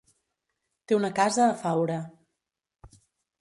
Té 0.91 0.97
una 0.99 1.11
casa 1.19 1.43
a 1.49 1.59
Faura. 1.65 1.99